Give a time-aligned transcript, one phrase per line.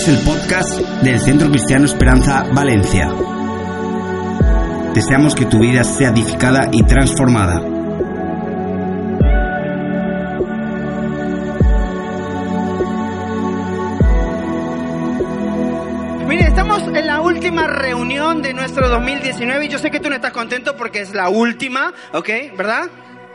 [0.00, 3.08] Escuchas el podcast del Centro Cristiano Esperanza Valencia.
[4.94, 7.60] Deseamos que tu vida sea edificada y transformada.
[16.26, 20.14] Mire, estamos en la última reunión de nuestro 2019 y yo sé que tú no
[20.14, 22.28] estás contento porque es la última, ¿ok?
[22.56, 22.88] ¿Verdad?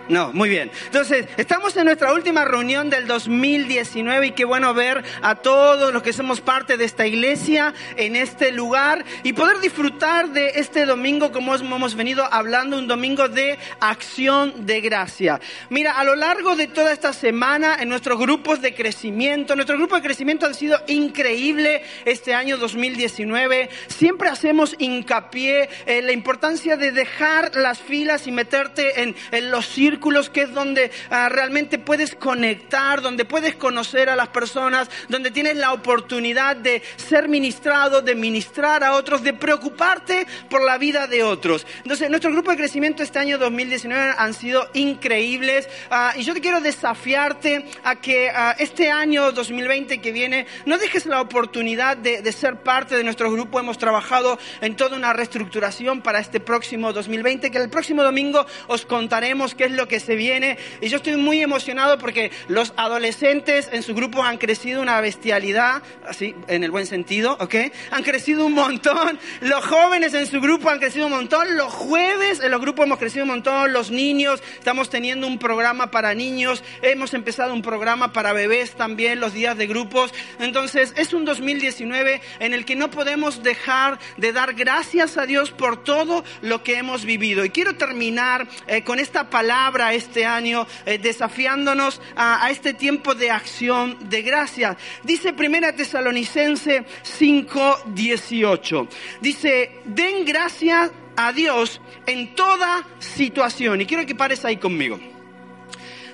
[0.08, 0.70] No, muy bien.
[0.86, 6.04] Entonces, estamos en nuestra última reunión del 2019 y qué bueno ver a todos los
[6.04, 11.32] que somos parte de esta iglesia en este lugar y poder disfrutar de este domingo
[11.32, 15.40] como hemos venido hablando, un domingo de acción de gracia.
[15.70, 19.96] Mira, a lo largo de toda esta semana en nuestros grupos de crecimiento, nuestro grupo
[19.96, 23.70] de crecimiento ha sido increíble este año 2019.
[23.88, 29.66] Siempre hacemos hincapié en la importancia de dejar las filas y meterte en, en los
[29.66, 29.95] círculos
[30.32, 35.56] que es donde ah, realmente puedes conectar, donde puedes conocer a las personas, donde tienes
[35.56, 41.24] la oportunidad de ser ministrado, de ministrar a otros, de preocuparte por la vida de
[41.24, 41.66] otros.
[41.78, 46.42] Entonces, nuestro grupo de crecimiento este año 2019 han sido increíbles ah, y yo te
[46.42, 52.22] quiero desafiarte a que ah, este año 2020 que viene no dejes la oportunidad de,
[52.22, 53.60] de ser parte de nuestro grupo.
[53.60, 58.86] Hemos trabajado en toda una reestructuración para este próximo 2020, que el próximo domingo os
[58.86, 60.58] contaremos qué es lo que se viene.
[60.82, 65.82] Y yo estoy muy emocionado porque los adolescentes en su grupo han crecido una bestialidad,
[66.08, 67.56] así, en el buen sentido, ¿ok?
[67.92, 69.20] Han crecido un montón.
[69.42, 71.56] Los jóvenes en su grupo han crecido un montón.
[71.56, 73.74] Los jueves en los grupos hemos crecido un montón.
[73.74, 76.64] Los niños, estamos teniendo un programa para niños.
[76.82, 80.14] Hemos empezado un programa para bebés también, los días de grupos.
[80.40, 85.52] Entonces, es un 2019 en el que no podemos dejar de dar gracias a Dios
[85.52, 87.46] por todo lo que hemos vivido.
[87.46, 93.32] Y quiero terminar eh, con esta palabra este año, eh, desafiándonos a, este tiempo de
[93.32, 94.78] acción de gracias.
[95.04, 98.88] Dice Primera Tesalonicense 5:18.
[99.22, 103.82] Dice, den gracias a Dios en toda situación.
[103.82, 105.00] Y quiero que pares ahí conmigo.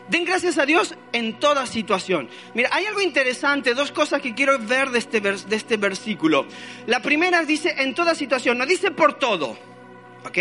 [0.09, 2.29] Den gracias a Dios en toda situación.
[2.53, 6.45] Mira, hay algo interesante, dos cosas que quiero ver de este, de este versículo.
[6.85, 9.57] La primera dice en toda situación, no dice por todo.
[10.25, 10.37] ¿Ok?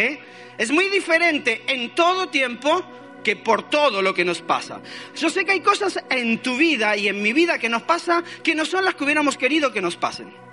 [0.59, 2.85] Es muy diferente en todo tiempo
[3.23, 4.81] que por todo lo que nos pasa.
[5.17, 8.23] Yo sé que hay cosas en tu vida y en mi vida que nos pasa
[8.43, 10.50] que no son las que hubiéramos querido que nos pasen.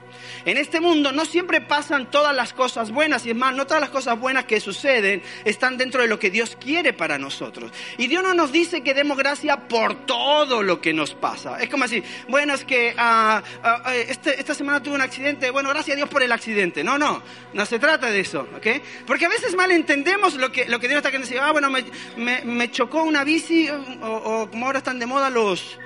[0.48, 3.82] En este mundo no siempre pasan todas las cosas buenas y es más, no todas
[3.82, 7.70] las cosas buenas que suceden están dentro de lo que Dios quiere para nosotros.
[7.98, 11.60] Y Dios no nos dice que demos gracia por todo lo que nos pasa.
[11.60, 15.98] Es como así, bueno, es que uh, esta semana tuve un accidente, bueno, gracias a
[15.98, 16.82] Dios por el accidente.
[16.82, 17.22] No, no,
[17.52, 18.68] no se trata de eso, ¿ok?
[19.06, 21.42] Porque a veces malentendemos lo que, lo que Dios está queriendo decir.
[21.44, 25.78] Ah, bueno, me, me, chocó una bici o, o, como ahora están de moda los,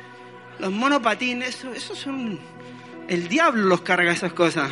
[0.60, 2.40] los monopatines, eso, eso son
[3.12, 4.72] el diablo los carga esas cosas.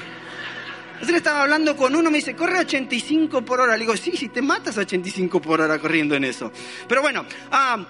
[0.93, 3.73] Entonces estaba hablando con uno, me dice, corre a 85 por hora.
[3.73, 6.49] Le digo, sí, si te matas a 85 por hora corriendo en eso.
[6.87, 7.83] Pero bueno, uh,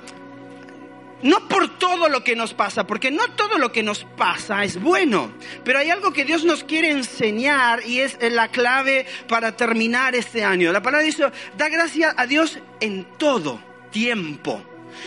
[1.21, 4.81] no por todo lo que nos pasa, porque no todo lo que nos pasa es
[4.81, 5.31] bueno,
[5.63, 10.43] pero hay algo que Dios nos quiere enseñar y es la clave para terminar este
[10.43, 10.71] año.
[10.71, 11.25] La palabra dice,
[11.57, 13.61] da gracias a Dios en todo
[13.91, 14.63] tiempo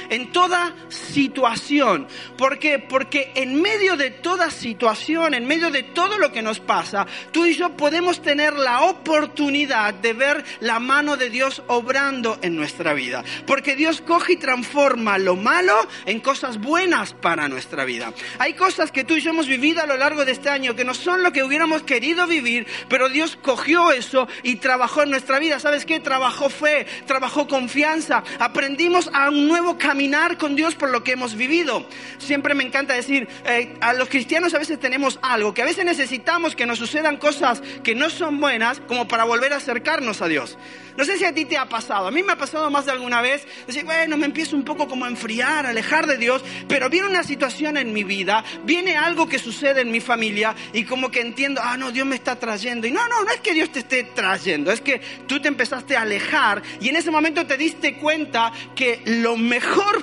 [0.08, 2.06] en toda situación.
[2.36, 2.78] ¿Por qué?
[2.78, 7.46] Porque en medio de toda situación, en medio de todo lo que nos pasa, tú
[7.46, 12.94] y yo podemos tener la oportunidad de ver la mano de Dios obrando en nuestra
[12.94, 13.24] vida.
[13.46, 15.74] Porque Dios coge y transforma lo malo
[16.06, 18.12] en cosas buenas para nuestra vida.
[18.38, 20.84] Hay cosas que tú y yo hemos vivido a lo largo de este año que
[20.84, 25.38] no son lo que hubiéramos querido vivir, pero Dios cogió eso y trabajó en nuestra
[25.38, 25.58] vida.
[25.58, 26.00] ¿Sabes qué?
[26.00, 31.34] Trabajó fe, trabajó confianza, aprendimos a un nuevo caminar con Dios por lo que hemos
[31.34, 31.86] vivido.
[32.18, 35.84] Siempre me encanta decir, eh, a los cristianos a veces tenemos algo, que a veces
[35.84, 40.28] necesitamos que nos sucedan cosas que no son buenas como para volver a acercarnos a
[40.28, 40.58] Dios.
[40.96, 42.92] No sé si a ti te ha pasado, a mí me ha pasado más de
[42.92, 46.90] alguna vez, decir, bueno, me empiezo un poco como a enfriar, alejar de Dios, pero
[46.90, 51.10] viene una situación en mi vida, viene algo que sucede en mi familia y como
[51.10, 52.86] que entiendo, ah, no, Dios me está trayendo.
[52.86, 55.96] Y no, no, no es que Dios te esté trayendo, es que tú te empezaste
[55.96, 59.61] a alejar y en ese momento te diste cuenta que lo mejor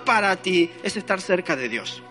[0.09, 2.01] para ti es estar cerca de Dios.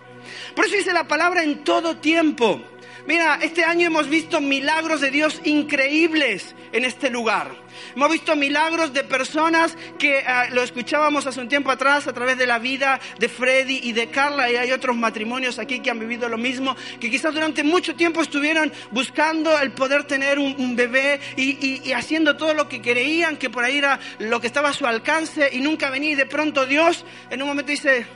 [0.55, 2.63] Por eso dice la palabra en todo tiempo.
[3.09, 7.51] Mira, este año hemos visto milagros de Dios increíbles en este lugar.
[7.95, 12.39] Hemos visto milagros de personas que uh, lo escuchábamos hace un tiempo atrás a través
[12.39, 15.99] de la vida de Freddy y de Carla y hay otros matrimonios aquí que han
[15.99, 20.77] vivido lo mismo, que quizás durante mucho tiempo estuvieron buscando el poder tener un, un
[20.77, 24.47] bebé y, y, y, haciendo todo lo que creían que por ahí era lo que
[24.47, 28.07] estaba a su alcance y nunca venía y de pronto Dios en un momento dice,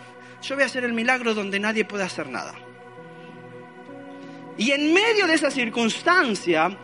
[0.42, 2.54] yo voy a hacer el milagro donde nadie puede hacer nada.
[4.58, 6.76] Y en medio de esa circunstancia,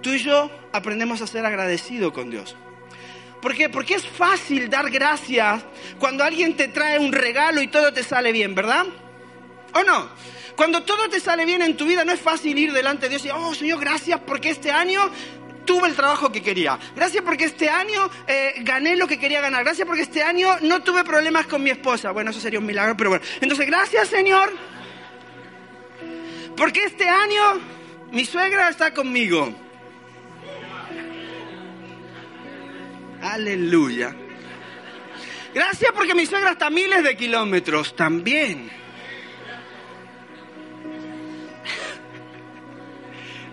[0.00, 2.56] tú y yo aprendemos a ser agradecidos con Dios.
[3.40, 3.68] ¿Por qué?
[3.68, 5.64] Porque es fácil dar gracias
[5.98, 8.86] cuando alguien te trae un regalo y todo te sale bien, ¿verdad?
[9.72, 10.10] ¿O no?
[10.56, 13.24] Cuando todo te sale bien en tu vida, no es fácil ir delante de Dios
[13.24, 15.10] y, oh Señor, gracias porque este año
[15.64, 16.78] tuve el trabajo que quería.
[16.94, 19.64] Gracias porque este año eh, gané lo que quería ganar.
[19.64, 22.10] Gracias porque este año no tuve problemas con mi esposa.
[22.10, 23.24] Bueno, eso sería un milagro, pero bueno.
[23.40, 24.52] Entonces, gracias Señor.
[26.56, 27.60] Porque este año
[28.10, 29.54] mi suegra está conmigo.
[33.22, 34.14] Aleluya.
[35.52, 38.70] Gracias porque mi suegra está miles de kilómetros también.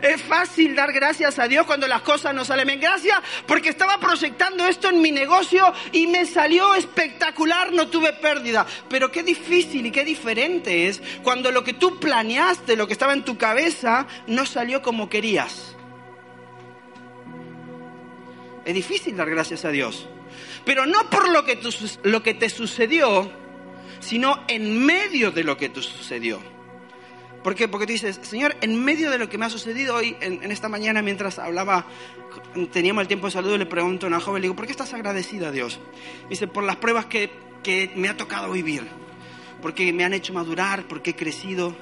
[0.02, 2.80] Es fácil dar gracias a Dios cuando las cosas no salen bien.
[2.80, 3.18] Gracias
[3.48, 8.66] porque estaba proyectando esto en mi negocio y me salió espectacular, no tuve pérdida.
[8.90, 13.14] Pero qué difícil y qué diferente es cuando lo que tú planeaste, lo que estaba
[13.14, 15.77] en tu cabeza, no salió como querías.
[18.68, 20.10] Es difícil dar gracias a Dios.
[20.66, 23.32] Pero no por lo que, te sucedió,
[24.02, 26.42] sino en medio de lo que te sucedió.
[27.46, 27.70] ¿Por qué?
[27.70, 30.68] Porque tú dices, Señor, en medio de lo que me ha sucedido hoy, en, esta
[30.68, 31.86] mañana, mientras hablaba,
[32.74, 34.94] teníamos el tiempo de saludo, le pregunto a una joven, le digo, ¿por qué estás
[34.94, 35.80] agradecida a Dios?
[36.30, 37.32] dice, por las pruebas que
[37.96, 38.86] me ha tocado vivir,
[39.62, 41.74] porque me han hecho madurar, porque he crecido.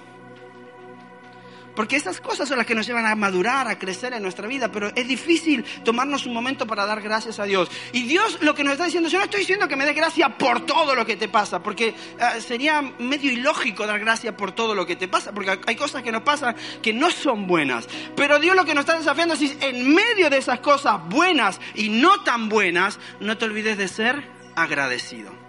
[1.76, 4.72] Porque esas cosas son las que nos llevan a madurar, a crecer en nuestra vida,
[4.72, 7.70] pero es difícil tomarnos un momento para dar gracias a Dios.
[7.92, 10.32] Y Dios lo que nos está diciendo, yo no estoy diciendo que me dé gracias
[10.34, 14.76] por todo lo que te pasa, porque ah, sería medio ilógico dar gracias por todo
[14.76, 17.88] lo que te pasa, porque hay cosas que nos pasan que no son buenas.
[18.16, 21.90] Pero Dios lo que nos está desafiando es, en medio de esas cosas buenas y
[21.90, 24.24] no tan buenas, no te olvides de ser
[24.56, 25.45] agradecido.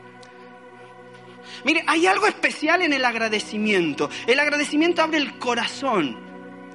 [1.66, 4.08] Mire, hay algo especial en el agradecimiento.
[4.28, 6.16] El agradecimiento abre el corazón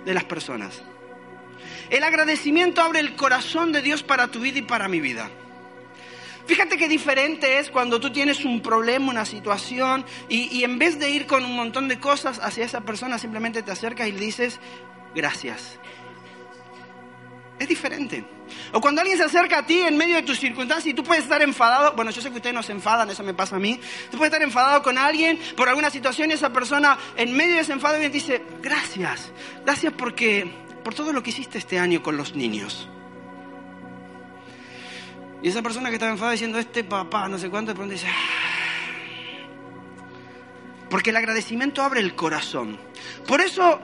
[0.03, 0.83] de las personas.
[1.89, 5.29] El agradecimiento abre el corazón de Dios para tu vida y para mi vida.
[6.45, 10.99] Fíjate qué diferente es cuando tú tienes un problema, una situación, y, y, en vez
[10.99, 14.19] de ir con un montón de cosas hacia esa persona, simplemente te acercas y le
[14.19, 14.59] dices,
[15.15, 15.79] gracias.
[17.62, 18.25] Es diferente.
[18.72, 21.25] O cuando alguien se acerca a ti en medio de tus circunstancias y tú puedes
[21.25, 23.80] estar enfadado, bueno, yo sé que ustedes no se enfadan, eso me pasa a mí,
[24.10, 27.62] tú puedes estar enfadado con alguien por alguna situación y esa persona en medio de
[27.62, 29.31] ese enfado te dice, gracias,
[29.63, 30.52] gracias porque,
[30.84, 32.90] por todo lo que hiciste este año con los niños.
[35.44, 38.08] Y esa persona que estaba enfadada diciendo, este papá, no sé cuánto, de pronto dice,
[38.08, 39.46] ah".
[40.90, 42.80] porque el agradecimiento abre el corazón.
[43.28, 43.80] Por eso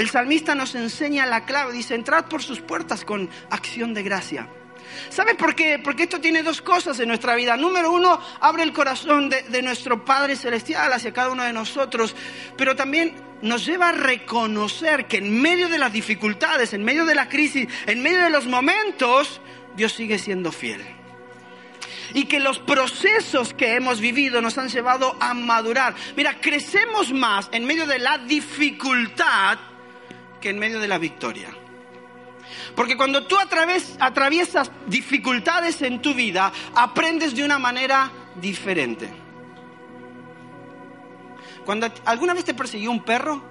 [0.00, 4.48] el salmista nos enseña la clave, dice, entrad por sus puertas con acción de gracia.
[5.10, 5.78] ¿Sabe por qué?
[5.78, 7.56] Porque esto tiene dos cosas en nuestra vida.
[7.56, 12.16] Número uno, abre el corazón de, nuestro Padre Celestial hacia cada uno de nosotros,
[12.56, 17.14] pero también nos lleva a reconocer que en medio de las dificultades, en medio de
[17.14, 19.40] la crisis, en medio de los momentos,
[19.76, 20.82] Dios sigue siendo fiel.
[22.14, 25.94] Y que los procesos que hemos vivido nos han llevado a madurar.
[26.16, 29.69] Mira, crecemos más en medio de la dificultad
[30.40, 31.48] que en medio de la victoria.
[32.74, 39.08] Porque cuando tú atraviesas dificultades en tu vida, aprendes de una manera diferente.
[41.64, 43.44] Cuando alguna vez te persiguió un perro,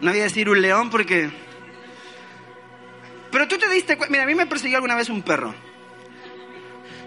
[0.00, 1.30] no voy a decir un león porque...
[3.30, 5.54] Pero tú te diste cuenta, mira, a mí me persiguió alguna vez un perro.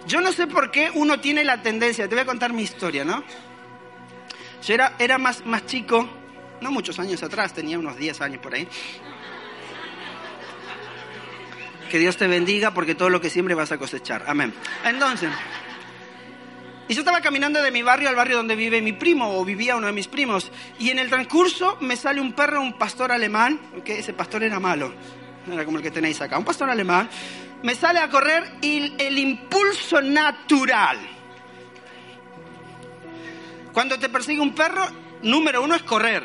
[0.07, 3.03] Yo no sé por qué uno tiene la tendencia, te voy a contar mi historia,
[3.03, 3.23] ¿no?
[4.63, 6.07] Yo era, era más, más chico,
[6.61, 8.67] no muchos años atrás, tenía unos 10 años por ahí.
[11.89, 14.25] Que Dios te bendiga porque todo lo que siempre vas a cosechar.
[14.27, 14.53] Amén.
[14.83, 15.29] Entonces,
[16.87, 19.75] y yo estaba caminando de mi barrio al barrio donde vive mi primo o vivía
[19.75, 20.51] uno de mis primos.
[20.77, 24.59] Y en el transcurso me sale un perro, un pastor alemán, que ese pastor era
[24.59, 24.93] malo,
[25.51, 27.09] era como el que tenéis acá, un pastor alemán
[27.65, 30.99] me sale a correr el impulso natural.
[33.73, 34.87] Cuando te persigue un perro,
[35.23, 36.23] número uno es correr.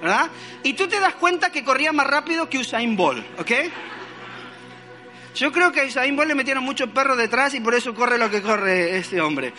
[0.00, 0.30] ¿Verdad?
[0.62, 3.50] Y tú te das cuenta que corría más rápido que Usain Bolt, ¿ok?
[5.34, 8.16] Yo creo que a Usain Bolt le metieron muchos perros detrás y por eso corre
[8.16, 9.52] lo que corre ese hombre.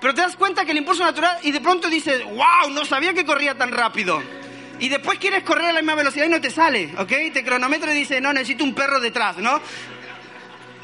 [0.00, 3.14] Pero te das cuenta que el impulso natural y de pronto dices, wow, no sabía
[3.14, 4.20] que corría tan rápido.
[4.80, 7.12] Y después quieres correr a la misma velocidad y no te sale, ¿ok?
[7.32, 9.60] Te cronometra y dice, no, necesito un perro detrás, ¿no?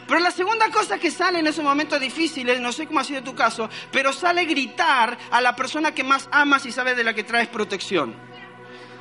[0.07, 3.23] Pero la segunda cosa que sale en esos momentos difíciles, no sé cómo ha sido
[3.23, 7.13] tu caso, pero sale gritar a la persona que más amas y sabes de la
[7.13, 8.15] que traes protección.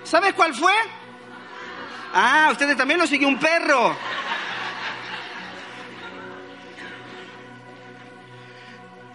[0.04, 0.74] ¿Sabes cuál fue?
[2.14, 3.96] Ah, ustedes también lo siguió un perro.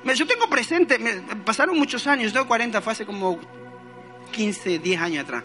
[0.04, 0.98] Yo tengo presente,
[1.44, 3.38] pasaron muchos años, tengo 40, fue hace como
[4.32, 5.44] 15, 10 años atrás.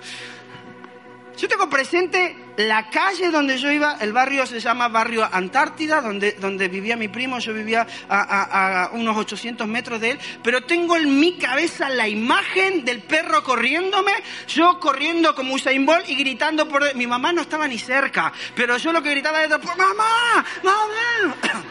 [1.37, 6.31] Yo tengo presente la calle donde yo iba, el barrio se llama Barrio Antártida, donde,
[6.33, 11.19] donde vivía mi primo, yo vivía a, unos 800 metros de él, pero tengo en
[11.19, 14.13] mi cabeza la imagen del perro corriéndome,
[14.47, 16.95] yo corriendo como Usain Bolt y gritando por...
[16.95, 20.45] Mi mamá no estaba ni cerca, pero yo lo que gritaba era, ¡Mamá!
[20.63, 21.35] ¡Mamá!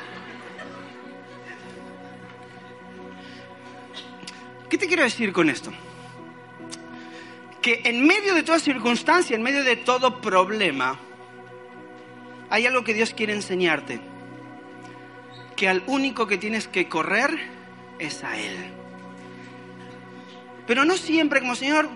[4.68, 5.72] ¿Qué te quiero decir con esto?
[7.64, 11.00] Que en medio de toda circunstancia, en medio de todo problema,
[12.50, 14.02] hay algo que Dios quiere enseñarte.
[15.56, 17.30] Que al único que tienes que correr
[17.98, 18.54] es a Él.
[20.66, 21.88] Pero no siempre como Señor,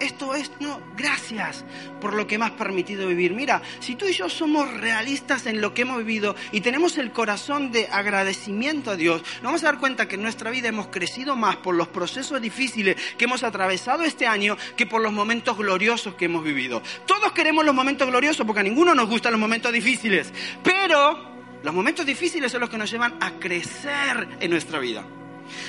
[0.00, 1.64] esto es, no, gracias
[2.00, 3.32] por lo que me has permitido vivir.
[3.34, 7.12] Mira, si tú y yo somos realistas en lo que hemos vivido y tenemos el
[7.12, 10.88] corazón de agradecimiento a Dios, nos vamos a dar cuenta que en nuestra vida hemos
[10.88, 15.56] crecido más por los procesos difíciles que hemos atravesado este año que por los momentos
[15.56, 16.82] gloriosos que hemos vivido.
[17.06, 21.28] Todos queremos los momentos gloriosos porque a ninguno nos gustan los momentos difíciles, pero
[21.62, 25.04] los momentos difíciles son los que nos llevan a crecer en nuestra vida.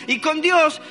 [0.07, 0.81] Y con Dios,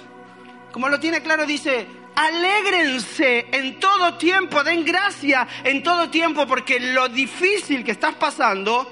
[0.73, 6.81] como lo tiene claro, dice, Alégrense en todo tiempo, den gracia en todo tiempo, porque
[6.81, 8.91] lo difícil que estás pasando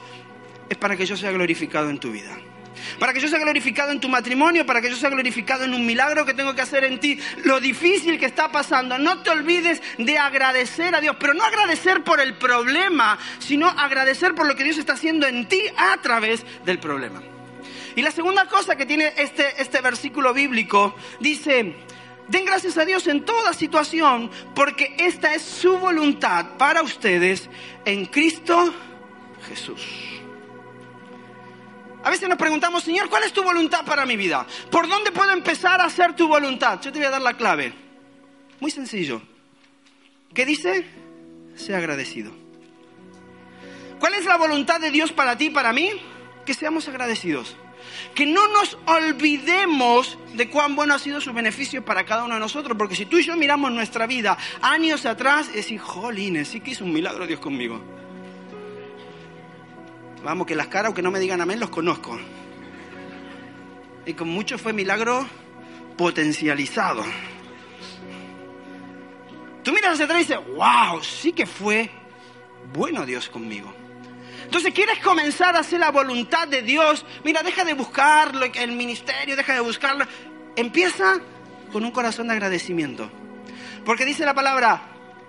[0.68, 2.37] es para que yo sea glorificado en tu vida.
[2.99, 5.85] Para que yo sea glorificado en tu matrimonio, para que yo sea glorificado en un
[5.85, 7.18] milagro que tengo que hacer en ti.
[7.44, 8.99] Lo difícil que está pasando.
[8.99, 14.35] No te olvides de agradecer a Dios, pero no agradecer por el problema, sino agradecer
[14.35, 17.23] por lo que Dios está haciendo en ti a través del problema.
[17.96, 21.76] Y la segunda cosa que tiene este, este versículo bíblico dice,
[22.28, 27.49] Den gracias a Dios en toda situación, porque esta es su voluntad para ustedes
[27.85, 28.75] en Cristo
[29.49, 29.83] Jesús.
[32.02, 34.47] A veces nos preguntamos, Señor, ¿cuál es tu voluntad para mi vida?
[34.71, 36.80] ¿Por dónde puedo empezar a hacer tu voluntad?
[36.80, 37.73] Yo te voy a dar la clave.
[38.61, 39.23] Muy sencillo.
[40.33, 40.85] ¿Qué dice?
[41.56, 42.33] Sea agradecido.
[43.99, 45.90] ¿Cuál es la voluntad de Dios para ti y para mí?
[46.45, 47.56] Que seamos agradecidos
[48.14, 52.40] que no nos olvidemos de cuán bueno ha sido su beneficio para cada uno de
[52.40, 56.60] nosotros, porque si tú y yo miramos nuestra vida años atrás, es decir, jolines, sí
[56.60, 57.80] que hizo un milagro Dios conmigo.
[60.22, 62.18] Vamos, que las caras, aunque no me digan amén, los conozco.
[64.04, 65.26] Y con mucho fue milagro
[65.96, 67.04] potencializado.
[69.62, 71.90] Tú miras hacia atrás y dices, wow, sí que fue
[72.72, 73.72] bueno Dios conmigo.
[74.46, 77.04] Entonces, ¿quieres comenzar a hacer la voluntad de Dios?
[77.24, 80.06] Mira, deja de buscarlo, el ministerio, deja de buscarlo.
[80.54, 81.20] Empieza
[81.72, 83.10] con un corazón de agradecimiento.
[83.84, 84.82] Porque dice la palabra,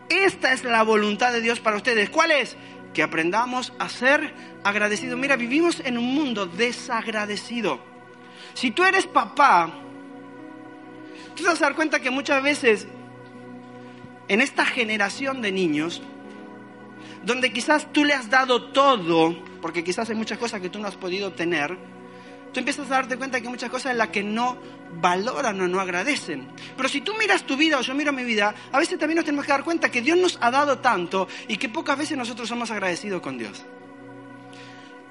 [0.07, 2.11] esta es la voluntad de Dios para ustedes.
[2.11, 2.55] ¿Cuál es?
[2.93, 5.17] Que aprendamos a ser agradecidos.
[5.17, 7.79] Mira, vivimos en un mundo desagradecido.
[8.53, 9.71] Si tú eres papá,
[11.35, 12.87] tú te vas a dar cuenta que muchas veces
[14.27, 16.03] en esta generación de niños,
[17.27, 20.87] donde quizás tú le has dado todo, porque quizás hay muchas cosas que tú no
[20.87, 21.77] has podido tener,
[22.53, 24.57] tú empiezas a darte cuenta que muchas cosas en las que no
[25.01, 26.47] valoran o no agradecen.
[26.77, 29.25] Pero si tú miras tu vida o yo miro mi vida, a veces también nos
[29.25, 32.47] tenemos que dar cuenta que Dios nos ha dado tanto y que pocas veces nosotros
[32.47, 33.65] somos agradecidos con Dios.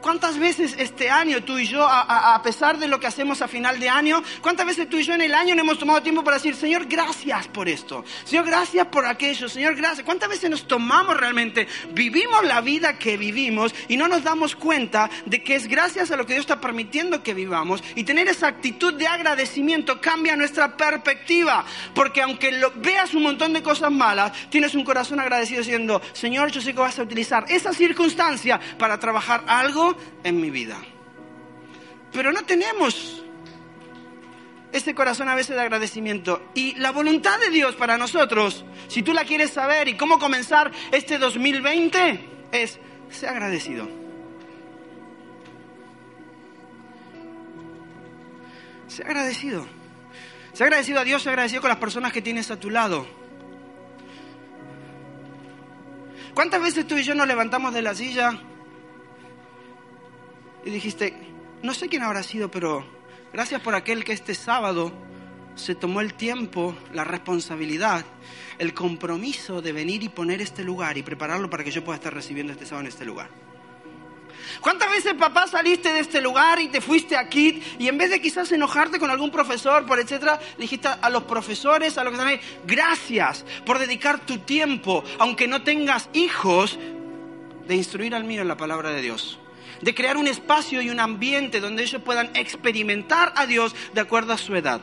[0.07, 3.81] ¿Cuántas veces este año tú y yo, a, pesar de lo que hacemos a final
[3.81, 6.37] de año, cuántas veces tú y yo en el año no hemos tomado tiempo para
[6.37, 10.05] decir, Señor, gracias por esto, Señor, gracias por aquello, Señor, gracias?
[10.05, 15.11] ¿Cuántas veces nos tomamos realmente, vivimos la vida que vivimos y no nos damos cuenta
[15.25, 18.47] de que es gracias a lo que Dios está permitiendo que vivamos y tener esa
[18.47, 21.65] actitud de agradecimiento cambia nuestra perspectiva,
[21.97, 26.53] porque aunque lo, veas un montón de cosas malas, tienes un corazón agradecido diciendo, Señor,
[26.53, 30.79] yo sé que vas a utilizar esa circunstancia para trabajar algo en mi vida.
[32.13, 33.23] Pero no tenemos
[34.73, 36.43] ese corazón a veces de agradecimiento.
[36.55, 40.71] Y la voluntad de Dios para nosotros, si tú la quieres saber y cómo comenzar
[40.93, 42.79] este 2020, es
[43.11, 43.89] ser agradecido.
[48.89, 49.67] Sea agradecido.
[50.53, 53.07] Sea agradecido a Dios, sea agradecido con las personas que tienes a tu lado.
[56.35, 58.39] ¿Cuántas veces tú y yo nos levantamos de la silla
[60.67, 61.15] y dijiste,
[61.63, 62.85] no sé quién habrá sido, pero
[63.33, 64.93] gracias por aquel que este sábado
[65.55, 68.05] se tomó el tiempo, la responsabilidad,
[68.59, 72.13] el compromiso de venir y poner este lugar y prepararlo para que yo pueda estar
[72.13, 73.31] recibiendo este sábado en este lugar.
[74.61, 78.21] ¿Cuántas veces, papá, saliste de este lugar y te fuiste aquí y en vez de
[78.21, 82.29] quizás enojarte con algún profesor, por etcétera, dijiste a los profesores, a los que están
[82.29, 86.77] ahí, gracias por dedicar tu tiempo, aunque no tengas hijos,
[87.69, 89.39] de instruir al mío en la palabra de Dios?
[89.81, 94.33] De crear un espacio y un ambiente donde ellos puedan experimentar a Dios de acuerdo
[94.33, 94.81] a su edad.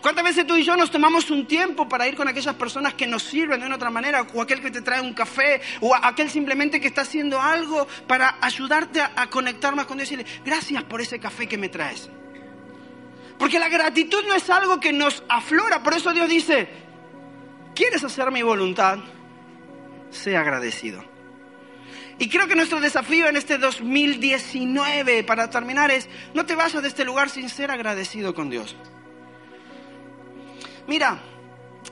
[0.00, 3.06] ¿Cuántas veces tú y yo nos tomamos un tiempo para ir con aquellas personas que
[3.06, 6.80] nos sirven de otra manera, o aquel que te trae un café, o aquel simplemente
[6.80, 11.00] que está haciendo algo para ayudarte a, conectar más con Dios y decirle, gracias por
[11.00, 12.08] ese café que me traes?
[13.38, 16.68] Porque la gratitud no es algo que nos aflora, por eso Dios dice,
[17.74, 18.98] ¿quieres hacer mi voluntad?
[20.10, 21.11] Sea agradecido.
[22.18, 26.88] Y creo que nuestro desafío en este 2019, para terminar, es no te vayas de
[26.88, 28.76] este lugar sin ser agradecido con Dios.
[30.86, 31.22] Mira,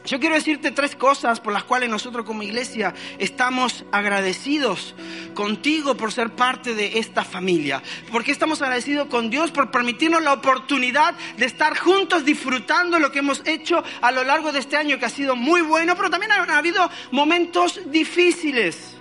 [0.05, 4.95] yo quiero decirte tres cosas por las cuales nosotros como iglesia estamos agradecidos
[5.35, 7.83] contigo por ser parte de esta familia.
[8.11, 13.19] Porque estamos agradecidos con Dios por permitirnos la oportunidad de estar juntos disfrutando lo que
[13.19, 16.33] hemos hecho a lo largo de este año que ha sido muy bueno, pero también
[16.33, 19.00] ha habido momentos difíciles.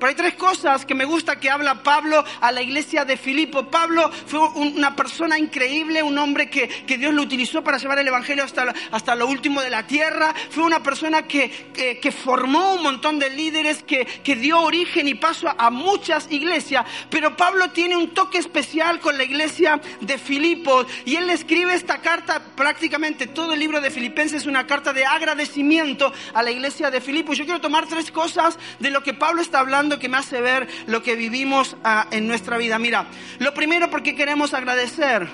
[0.00, 3.70] Pero hay tres cosas que me gusta que habla Pablo a la iglesia de Filipo.
[3.70, 8.08] Pablo fue una persona increíble, un hombre que, que Dios lo utilizó para llevar el
[8.08, 10.34] Evangelio hasta, hasta lo último de la tierra.
[10.48, 15.14] Fue una persona que, que, formó un montón de líderes, que, que dio origen y
[15.16, 16.86] paso a, muchas iglesias.
[17.10, 22.00] Pero Pablo tiene un toque especial con la iglesia de Filipo y él escribe esta
[22.00, 26.90] carta, prácticamente todo el libro de Filipenses es una carta de agradecimiento a la iglesia
[26.90, 27.34] de Filipo.
[27.34, 30.68] Yo quiero tomar tres cosas de lo que Pablo está hablando que me hace ver
[30.86, 32.78] lo que vivimos ah, en nuestra vida.
[32.78, 33.06] Mira,
[33.38, 35.28] lo primero porque queremos agradecer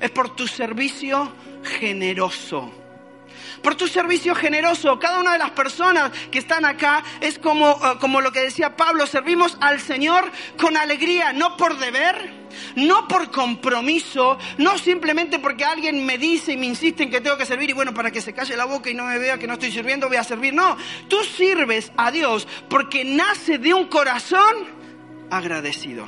[0.00, 2.85] es por tu servicio generoso
[3.66, 4.96] por tu servicio generoso.
[5.00, 8.76] Cada una de las personas que están acá es como, ah, como lo que decía
[8.76, 12.30] Pablo, servimos al Señor con alegría, no por deber,
[12.76, 17.36] no por compromiso, no simplemente porque alguien me dice y me insiste en que tengo
[17.36, 19.48] que servir y bueno, para que se calle la boca y no me vea que
[19.48, 20.54] no estoy sirviendo, voy a servir.
[20.54, 20.76] No,
[21.08, 24.54] tú sirves a Dios porque nace de un corazón
[25.28, 26.06] agradecido.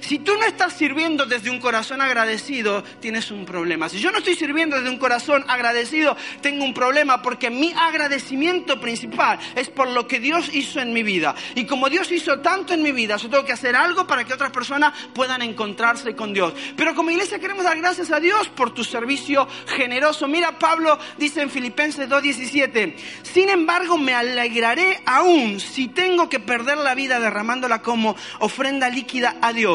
[0.00, 3.88] Si tú no estás sirviendo desde un corazón agradecido, tienes un problema.
[3.88, 8.80] Si yo no estoy sirviendo desde un corazón agradecido, tengo un problema porque mi agradecimiento
[8.80, 11.34] principal es por lo que Dios hizo en mi vida.
[11.54, 14.34] Y como Dios hizo tanto en mi vida, yo tengo que hacer algo para que
[14.34, 16.54] otras personas puedan encontrarse con Dios.
[16.76, 20.26] Pero como iglesia queremos dar gracias a Dios por tu servicio generoso.
[20.28, 26.78] Mira, Pablo dice en Filipenses 2.17, sin embargo me alegraré aún si tengo que perder
[26.78, 29.67] la vida derramándola como ofrenda líquida a Dios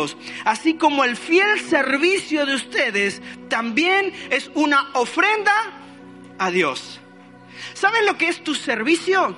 [0.46, 5.54] así como el fiel servicio de ustedes también es una ofrenda
[6.38, 7.00] a Dios.
[7.74, 9.36] ¿Saben lo que es tu servicio?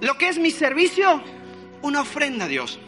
[0.00, 1.22] ¿Lo que es mi servicio?
[1.82, 2.78] Una ofrenda a Dios.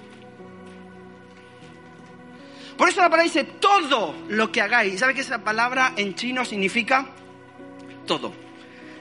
[2.77, 4.99] Por eso la palabra dice todo lo que hagáis.
[4.99, 7.07] ¿Sabe que esa palabra en chino significa
[8.07, 8.44] todo?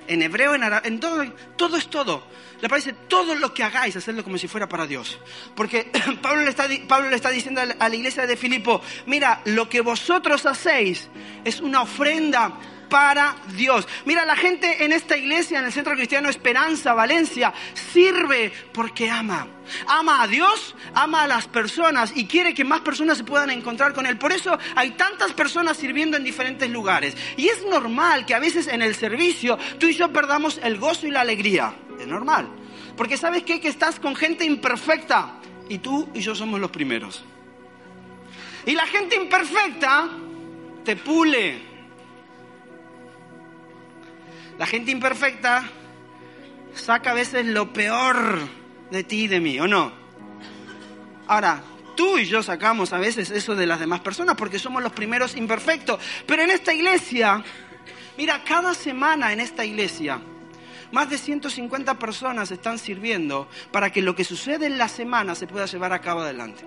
[0.08, 1.24] En hebreo, en árabe, en todo,
[1.56, 2.24] todo es todo
[2.63, 5.20] le parece todo lo que hagáis, hacerlo como si fuera para Dios.
[5.54, 9.68] Porque Pablo le está, Pablo le está diciendo a la iglesia de Filipo, mira, lo
[9.68, 11.10] que vosotros hacéis
[11.44, 12.54] es una ofrenda
[12.89, 13.88] para Dios.
[14.06, 19.48] Mira, la gente en esta iglesia, en el Centro Cristiano Esperanza, Valencia, sirve porque ama.
[19.88, 23.93] Ama a Dios, ama a las personas y quiere que más personas se puedan encontrar
[23.93, 24.17] con Él.
[24.17, 27.15] Por eso hay tantas personas sirviendo en diferentes lugares.
[27.38, 31.08] Y es normal que a veces en el servicio tú y yo perdamos el gozo
[31.08, 31.74] y la alegría.
[32.00, 32.50] Es normal.
[32.96, 33.60] Porque sabes qué?
[33.60, 35.39] Que estás con gente imperfecta.
[35.69, 37.24] Y tú y yo somos los primeros.
[38.65, 40.10] Y la gente imperfecta
[40.84, 41.73] te pule.
[44.58, 45.70] La gente imperfecta
[46.76, 48.39] saca a veces lo peor
[48.92, 49.92] de ti y de mí, ¿o no?
[51.28, 51.63] Ahora,
[51.96, 55.36] tú y yo sacamos a veces eso de las demás personas porque somos los primeros
[55.36, 56.00] imperfectos.
[56.28, 57.44] Pero en esta iglesia,
[58.18, 60.20] mira, cada semana en esta iglesia
[60.92, 65.48] más de 150 personas están sirviendo para que lo que sucede en la semana se
[65.48, 66.63] pueda llevar a cabo adelante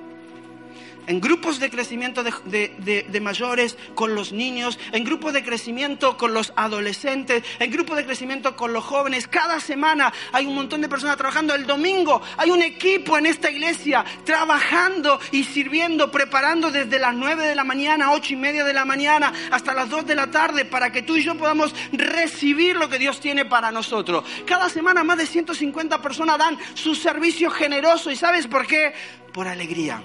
[1.07, 6.53] en grupos de crecimiento de, mayores con los niños, en grupos de crecimiento con los
[6.57, 9.27] adolescentes, en grupos de crecimiento con los jóvenes.
[9.29, 11.55] Cada semana hay un montón de personas trabajando.
[11.55, 17.47] El domingo hay un equipo en esta iglesia trabajando y sirviendo, preparando desde las 9
[17.47, 20.65] de la mañana, ocho y media de la mañana, hasta las 2 de la tarde,
[20.65, 24.25] para que tú y yo podamos recibir lo que Dios tiene para nosotros.
[24.47, 28.11] Cada semana más de 150 personas dan su servicio generoso.
[28.11, 28.95] ¿Y sabes por qué?
[29.33, 30.03] Por alegría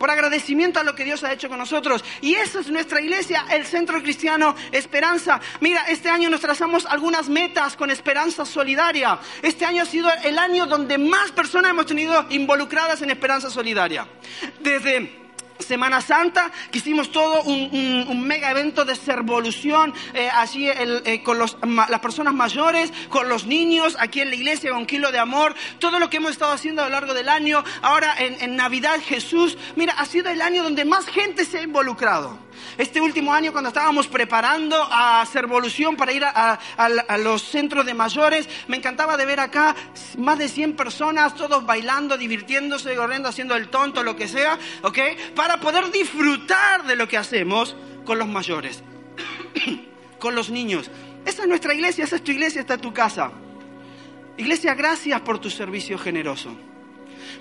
[0.00, 2.02] por agradecimiento a lo que Dios ha hecho con nosotros.
[2.22, 5.38] Y esa es nuestra iglesia, el Centro Cristiano Esperanza.
[5.60, 9.18] Mira, este año nos trazamos algunas metas con Esperanza Solidaria.
[9.42, 14.08] Este año ha sido el año donde más personas hemos tenido involucradas en Esperanza Solidaria.
[14.60, 15.29] Desde
[15.60, 21.56] Semana Santa, que hicimos todo un, mega evento de servolución, eh, así eh, con los,
[21.62, 25.98] las personas mayores, con los niños, aquí en la iglesia, con Kilo de Amor, todo
[25.98, 27.62] lo que hemos estado haciendo a lo largo del año.
[27.82, 31.62] Ahora en, en Navidad Jesús, mira, ha sido el año donde más gente se ha
[31.62, 32.49] involucrado.
[32.78, 36.58] Este último año cuando estábamos preparando a Servolución para ir a,
[37.18, 39.74] los centros de mayores, me encantaba de ver acá
[40.18, 44.98] más de 100 personas, todos bailando, divirtiéndose, corriendo, haciendo el tonto, lo que sea, ¿ok?
[45.34, 48.82] Para poder disfrutar de lo que hacemos con los mayores,
[50.18, 50.90] con los niños.
[51.26, 53.30] Esa es nuestra iglesia, esa es tu iglesia, esta es tu casa.
[54.36, 56.56] Iglesia, gracias por tu servicio generoso.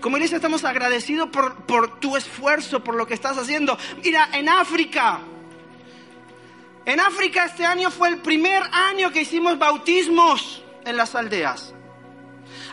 [0.02, 3.78] Como iglesia estamos agradecidos por, por tu esfuerzo, por lo que estás haciendo.
[4.04, 5.20] Mira, en África,
[6.86, 11.74] en África este año fue el primer año que hicimos bautismos en las aldeas.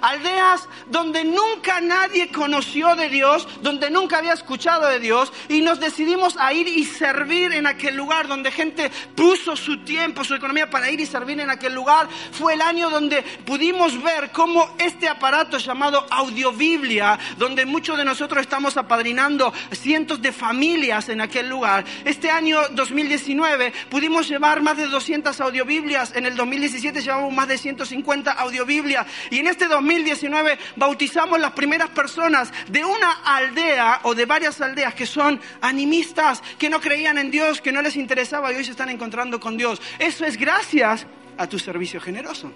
[0.00, 5.80] Aldeas donde nunca nadie conoció de Dios, donde nunca había escuchado de Dios, y nos
[5.80, 10.70] decidimos a ir y servir en aquel lugar, donde gente puso su tiempo, su economía
[10.70, 12.08] para ir y servir en aquel lugar.
[12.32, 18.40] Fue el año donde pudimos ver cómo este aparato llamado Audiobiblia, donde muchos de nosotros
[18.42, 24.86] estamos apadrinando cientos de familias en aquel lugar, este año 2019 pudimos llevar más de
[24.86, 31.40] 200 audiobiblias, en el 2017 llevamos más de 150 audiobiblias, y en este 2019 bautizamos
[31.40, 36.80] las primeras personas de una aldea o de varias aldeas que son animistas, que no
[36.80, 39.80] creían en Dios, que no les interesaba y hoy se están encontrando con Dios.
[39.98, 41.06] Eso es gracias
[41.38, 42.52] a tu servicio generoso.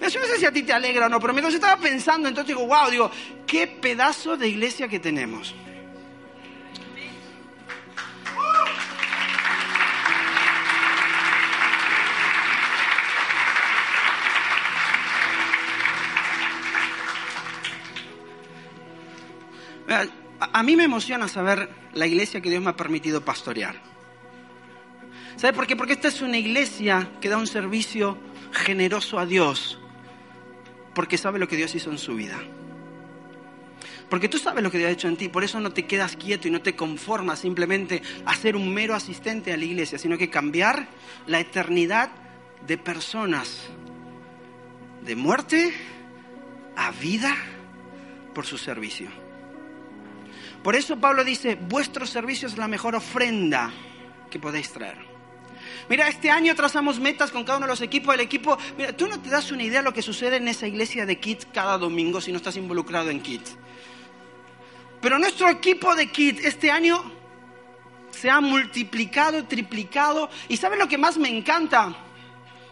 [0.00, 2.48] Yo no sé si a ti te alegra o no, pero mientras estaba pensando, entonces
[2.48, 3.10] digo, wow, digo,
[3.46, 5.54] qué pedazo de iglesia que tenemos.
[20.40, 23.76] A mí me emociona saber la iglesia que Dios me ha permitido pastorear.
[25.36, 25.76] ¿Sabe por qué?
[25.76, 28.18] Porque esta es una iglesia que da un servicio
[28.52, 29.78] generoso a Dios,
[30.94, 32.38] porque sabe lo que Dios hizo en su vida.
[34.08, 36.16] Porque tú sabes lo que Dios ha hecho en ti, por eso no te quedas
[36.16, 40.16] quieto y no te conformas simplemente a ser un mero asistente a la iglesia, sino
[40.18, 40.86] que cambiar
[41.26, 42.10] la eternidad
[42.66, 43.62] de personas
[45.04, 45.72] de muerte
[46.76, 47.34] a vida
[48.34, 49.23] por su servicio.
[50.64, 53.70] Por eso Pablo dice, vuestro servicio es la mejor ofrenda
[54.30, 54.96] que podéis traer.
[55.90, 58.56] Mira, este año trazamos metas con cada uno de los equipos del equipo.
[58.78, 61.20] Mira, tú no te das una idea de lo que sucede en esa iglesia de
[61.20, 63.58] Kids cada domingo si no estás involucrado en Kids.
[65.02, 67.12] Pero nuestro equipo de Kids este año
[68.10, 70.30] se ha multiplicado, triplicado.
[70.48, 71.94] ¿Y ¿sabes lo que más me encanta?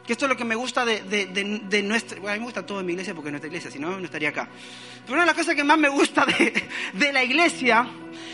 [0.06, 2.18] Que esto es lo que me gusta de, de, nuestra...
[2.18, 3.98] Bueno, a mí me gusta todo en mi iglesia porque es nuestra iglesia, si no,
[3.98, 4.48] no estaría acá.
[5.02, 7.88] Pero una de las cosas que más me gusta de, la iglesia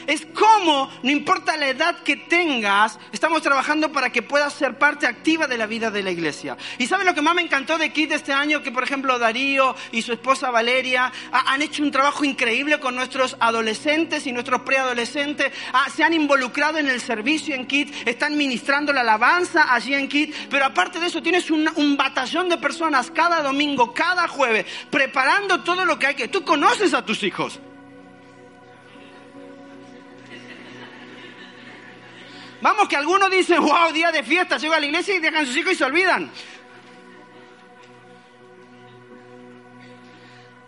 [0.07, 5.07] es cómo, no importa la edad que tengas, estamos trabajando para que puedas ser parte
[5.07, 6.57] activa de la vida de la iglesia.
[6.78, 8.62] Y ¿sabes lo que más me encantó de Kit este año?
[8.62, 13.37] Que, por ejemplo, Darío y su esposa Valeria han hecho un trabajo increíble con nuestros
[13.40, 15.52] adolescentes y nuestros preadolescentes.
[15.72, 20.09] Ah, se han involucrado en el servicio en Kit, están ministrando la alabanza allí en
[20.09, 20.35] Kit.
[20.50, 25.62] Pero aparte de eso, tienes un, un batallón de personas cada domingo, cada jueves, preparando
[25.62, 26.28] todo lo que hay que...
[26.28, 27.58] Tú conoces a tus hijos.
[32.60, 35.46] Vamos, que alguno dice, wow, día de fiesta, llego a la iglesia y dejan a
[35.46, 36.30] sus hijos y se olvidan.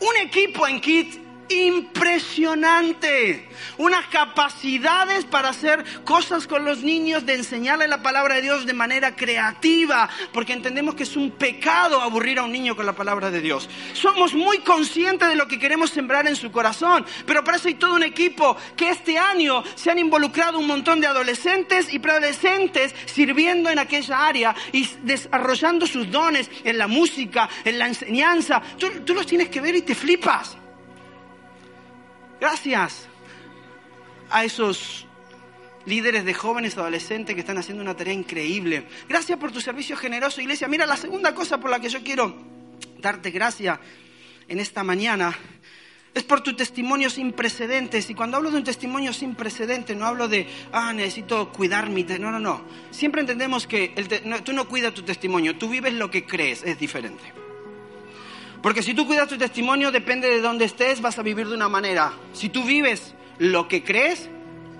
[0.00, 3.49] Un equipo en Kit impresionante.
[3.77, 8.73] Unas capacidades para hacer cosas con los niños, de enseñarle la palabra de Dios de
[8.73, 13.31] manera creativa, porque entendemos que es un pecado aburrir a un niño con la palabra
[13.31, 13.69] de Dios.
[13.93, 17.75] Somos muy conscientes de lo que queremos sembrar en su corazón, pero para eso hay
[17.75, 22.95] todo un equipo que este año se han involucrado un montón de adolescentes y preadolescentes
[23.07, 28.63] sirviendo en aquella área y desarrollando sus dones en la música, en la enseñanza.
[28.79, 30.57] Tú, tú los tienes que ver y te flipas.
[32.40, 33.07] Gracias
[34.31, 35.07] a esos
[35.85, 38.87] líderes de jóvenes adolescentes que están haciendo una tarea increíble.
[39.09, 40.68] Gracias por tu servicio generoso, iglesia.
[40.68, 42.35] Mira, la segunda cosa por la que yo quiero
[42.98, 43.79] darte gracias
[44.48, 45.37] en esta mañana
[46.14, 48.09] es por tu testimonio sin precedentes.
[48.09, 52.05] Y cuando hablo de un testimonio sin precedentes, no hablo de, ah, necesito cuidar mi...
[52.05, 52.64] No, no, no.
[52.90, 53.92] Siempre entendemos que
[54.44, 57.50] tú no cuidas tu testimonio, tú vives lo que crees, es diferente.
[58.62, 61.68] Porque si tú cuidas tu testimonio, depende de dónde estés, vas a vivir de una
[61.68, 62.12] manera.
[62.33, 64.29] Si tú vives lo que crees,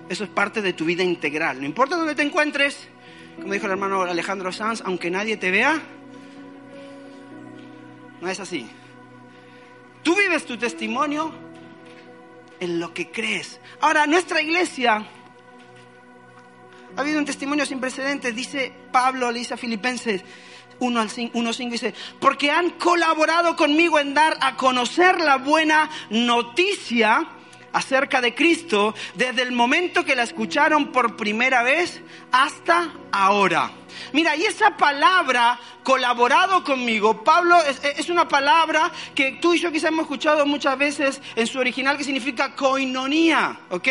[0.07, 1.59] eso es parte de tu vida integral.
[1.59, 2.87] No importa dónde te encuentres,
[3.39, 5.81] como dijo el hermano Alejandro Sanz, aunque nadie te vea,
[8.21, 8.69] no es así.
[10.03, 11.33] Tú vives tu testimonio
[12.59, 13.59] en lo que crees.
[13.79, 15.07] Ahora, nuestra iglesia
[16.95, 20.23] ha habido un testimonio sin precedentes, dice Pablo, le dice a Filipenses
[20.81, 27.27] 1.5, dice, porque han colaborado conmigo en dar a conocer la buena noticia
[27.71, 33.71] acerca de Cristo desde el momento que la escucharon por primera vez hasta ahora.
[34.13, 39.89] Mira, y esa palabra colaborado conmigo, Pablo es, una palabra que tú y yo quizás
[39.89, 43.87] hemos escuchado muchas veces en su original que significa coinonía, ¿ok?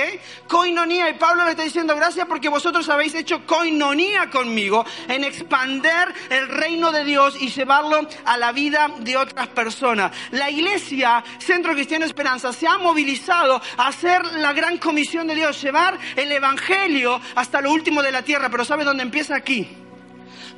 [0.47, 6.15] Coinonía, y Pablo le está diciendo gracias porque vosotros habéis hecho coinonía conmigo en expander
[6.29, 10.13] el reino de Dios y llevarlo a la vida de otras personas.
[10.33, 15.61] La iglesia, Centro Cristiano Esperanza, se ha movilizado a hacer la gran comisión de Dios,
[15.61, 19.69] llevar el Evangelio hasta lo último de la tierra, pero ¿sabe dónde empieza aquí?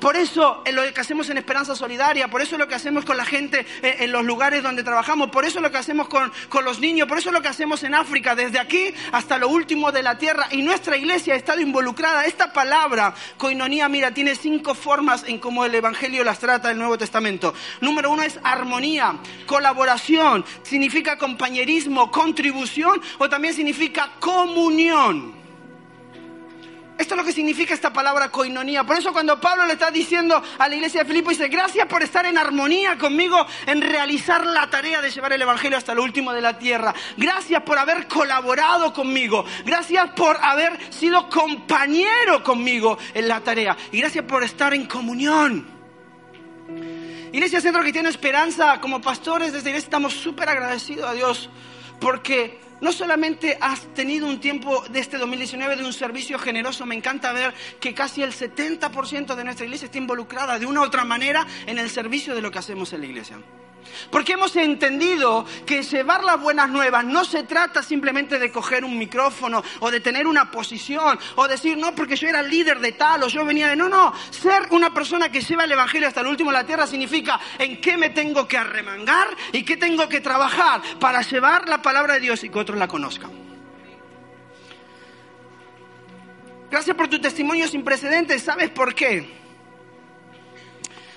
[0.03, 3.05] Por eso es lo que hacemos en Esperanza Solidaria, por eso es lo que hacemos
[3.05, 6.33] con la gente en los lugares donde trabajamos, por eso es lo que hacemos con,
[6.49, 9.49] con los niños, por eso es lo que hacemos en África, desde aquí hasta lo
[9.49, 10.49] último de la tierra.
[10.51, 12.25] Y nuestra iglesia ha estado involucrada.
[12.25, 16.99] Esta palabra, coinonía, mira, tiene cinco formas en cómo el Evangelio las trata el Nuevo
[16.99, 17.55] Testamento.
[17.81, 25.42] Número uno es armonía, colaboración, significa compañerismo, contribución o también significa comunión.
[26.99, 28.85] Esto es lo que significa esta palabra coinonía.
[28.85, 32.03] Por eso cuando Pablo le está diciendo a la iglesia de Filipo, dice, gracias por
[32.03, 36.33] estar en armonía conmigo, en realizar la tarea de llevar el Evangelio hasta lo último
[36.33, 36.95] de la tierra.
[37.17, 39.45] Gracias por haber colaborado conmigo.
[39.65, 43.77] Gracias por haber sido compañero conmigo en la tarea.
[43.91, 45.67] Y gracias por estar en comunión.
[47.33, 51.49] Iglesia Centro que tiene esperanza, como pastores desde iglesia estamos súper agradecidos a Dios
[52.03, 56.97] porque no solamente has tenido un tiempo de este 2019 de un servicio generoso, me
[56.97, 61.05] encanta ver que casi el 70% de nuestra iglesia está involucrada de una u otra
[61.05, 63.38] manera en el servicio de lo que hacemos en la iglesia.
[64.11, 68.99] Porque hemos entendido que llevar las buenas nuevas no se trata simplemente de coger un
[68.99, 73.23] micrófono o de tener una posición o decir, no, porque yo era líder de tal
[73.23, 73.77] o yo venía de...
[73.77, 76.87] No, no, ser una persona que lleva el Evangelio hasta el último de la tierra
[76.87, 81.81] significa en qué me tengo que arremangar y qué tengo que trabajar para llevar la
[81.83, 83.31] palabra de Dios y que otros la conozcan.
[86.71, 88.42] Gracias por tu testimonio sin precedentes.
[88.42, 89.29] ¿Sabes por qué?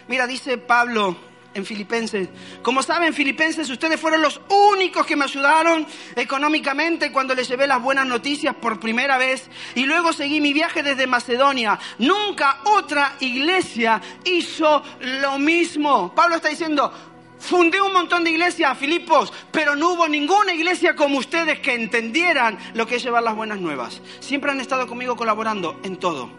[0.07, 1.15] Mira, dice Pablo
[1.55, 2.29] en Filipenses.
[2.61, 7.81] Como saben, Filipenses, ustedes fueron los únicos que me ayudaron económicamente cuando les llevé las
[7.81, 9.49] buenas noticias por primera vez.
[9.73, 11.79] Y luego seguí mi viaje desde Macedonia.
[11.99, 16.13] Nunca otra iglesia hizo lo mismo.
[16.13, 16.91] Pablo está diciendo,
[17.37, 21.75] Fundé un montón de iglesias a Filipos, pero no hubo ninguna iglesia como ustedes que
[21.75, 24.01] entendieran lo que es llevar las buenas nuevas.
[24.19, 26.29] Siempre han estado conmigo colaborando en todo.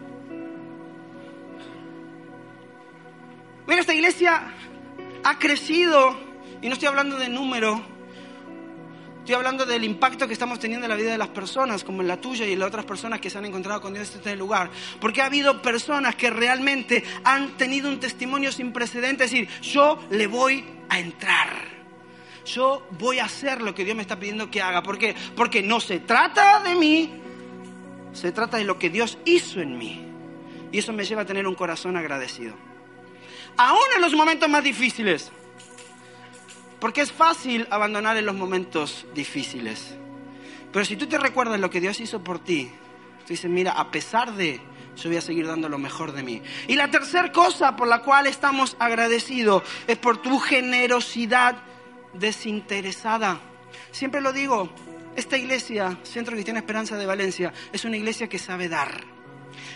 [3.67, 4.53] Mira, esta iglesia
[5.27, 6.17] ha crecido,
[6.61, 7.81] y no estoy hablando de número,
[9.19, 12.07] estoy hablando del impacto que estamos teniendo en la vida de las personas, como en
[12.07, 14.37] la tuya y en las otras personas que se han encontrado con Dios en este
[14.37, 14.71] lugar.
[15.01, 19.99] Porque ha habido personas que realmente han tenido un testimonio sin precedentes, es decir, yo
[20.11, 21.75] le voy a entrar.
[22.45, 24.81] Yo voy a hacer lo que Dios me está pidiendo que haga.
[24.81, 25.13] ¿Por qué?
[25.35, 27.11] Porque no se trata de mí,
[28.13, 30.05] se trata de lo que Dios hizo en mí.
[30.71, 32.66] Y eso me lleva a tener un corazón agradecido
[33.57, 35.31] aún en los momentos más difíciles.
[36.79, 39.95] Porque es fácil abandonar en los momentos difíciles.
[40.71, 42.71] Pero si tú te recuerdas lo que Dios hizo por ti,
[43.21, 44.61] tú dices, mira, a pesar de,
[44.95, 46.41] yo voy a seguir dando lo mejor de mí.
[46.67, 51.57] Y la tercera cosa por la cual estamos agradecidos es por tu generosidad
[52.13, 53.39] desinteresada.
[53.91, 54.69] Siempre lo digo,
[55.15, 59.16] esta iglesia, Centro Cristiano Esperanza de Valencia, es una iglesia que sabe dar.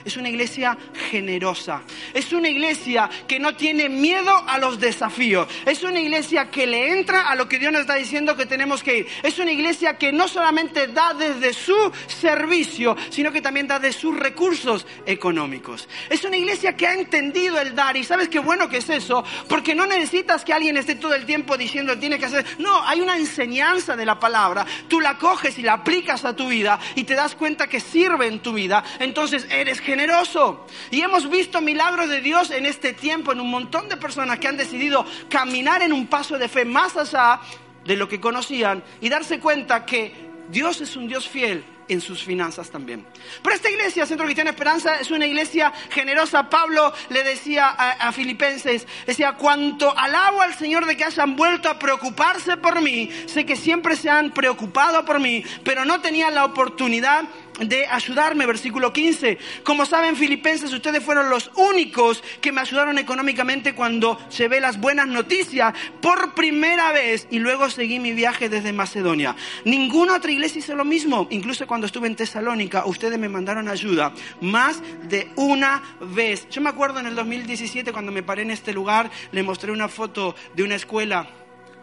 [0.04, 0.78] Es una iglesia
[1.10, 1.84] generosa.
[2.14, 5.48] Es una iglesia que no tiene miedo a los desafíos.
[5.66, 8.84] Es una iglesia que le entra a lo que Dios nos está diciendo que tenemos
[8.84, 9.08] que ir.
[9.24, 11.76] Es una iglesia que no solamente da desde su
[12.08, 15.88] servicio, sino que también da de sus recursos económicos.
[16.10, 17.96] Es una iglesia que ha entendido el dar.
[17.98, 19.24] ¿Y sabes qué bueno que es eso?
[19.48, 22.46] Porque no necesitas que alguien esté todo el tiempo diciendo, tiene que hacer.
[22.60, 24.66] No, hay una enseñanza de la palabra.
[24.88, 28.28] Tú la coges y la aplicas a tu vida y te das cuenta que sirve
[28.28, 28.84] en tu vida.
[29.00, 30.66] Entonces eres generoso generoso.
[30.90, 34.48] Y hemos visto milagros de Dios en este tiempo, en un montón de personas que
[34.48, 37.40] han decidido caminar en un paso de fe más allá
[37.86, 40.14] de lo que conocían y darse cuenta que
[40.50, 43.06] Dios es un Dios fiel en sus finanzas también.
[43.44, 46.50] Pero esta iglesia, Centro Cristiano Esperanza, es una iglesia generosa.
[46.50, 51.70] Pablo le decía a, a, Filipenses, decía, cuanto alabo al Señor de que hayan vuelto
[51.70, 56.34] a preocuparse por mí, sé que siempre se han preocupado por mí, pero no tenían
[56.34, 57.26] la oportunidad
[57.60, 59.38] de ayudarme, versículo 15.
[59.64, 64.18] Como saben, filipenses, ustedes fueron los únicos que me ayudaron económicamente cuando
[64.50, 69.36] ve las buenas noticias por primera vez y luego seguí mi viaje desde Macedonia.
[69.66, 71.28] Ninguna otra iglesia hizo lo mismo.
[71.30, 76.48] Incluso cuando estuve en Tesalónica, ustedes me mandaron ayuda más de una vez.
[76.50, 79.88] Yo me acuerdo en el 2017 cuando me paré en este lugar, le mostré una
[79.88, 81.30] foto de una escuela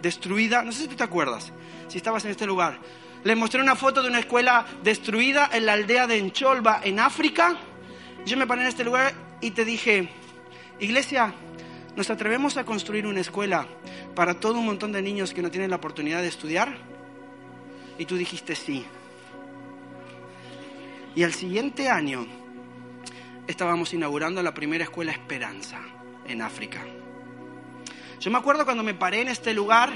[0.02, 0.62] destruida.
[0.62, 1.52] No sé si tú te acuerdas,
[1.88, 2.78] si estabas en este lugar
[3.24, 7.57] les mostré una foto de una escuela destruida en la aldea de Encholba, en África.
[8.24, 10.09] Yo me paré en este lugar y te dije,
[10.78, 11.35] iglesia,
[11.96, 13.66] ¿nos atrevemos a construir una escuela
[14.14, 16.76] para todo un montón de niños que no tienen la oportunidad de estudiar?
[17.98, 18.85] Y tú dijiste sí.
[21.14, 22.26] Y al siguiente año
[23.46, 25.81] estábamos inaugurando la primera escuela Esperanza
[26.26, 26.85] en África.
[28.20, 29.92] Yo me acuerdo cuando me paré en este lugar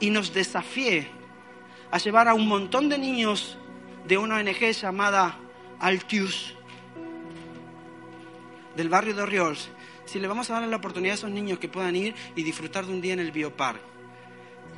[0.00, 1.08] y nos desafié
[1.90, 3.58] a llevar a un montón de niños
[4.06, 5.38] de una ONG llamada
[5.78, 6.54] Altius
[8.76, 9.68] del barrio de Oriols,
[10.06, 12.86] si le vamos a dar la oportunidad a esos niños que puedan ir y disfrutar
[12.86, 13.89] de un día en el biopark